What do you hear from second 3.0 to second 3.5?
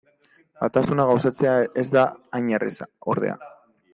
ordea.